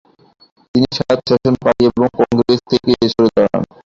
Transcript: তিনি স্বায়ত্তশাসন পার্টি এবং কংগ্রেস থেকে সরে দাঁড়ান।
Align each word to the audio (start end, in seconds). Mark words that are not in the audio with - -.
তিনি 0.75 0.87
স্বায়ত্তশাসন 0.97 1.55
পার্টি 1.63 1.83
এবং 1.89 2.07
কংগ্রেস 2.19 2.59
থেকে 2.69 2.91
সরে 3.13 3.29
দাঁড়ান। 3.35 3.63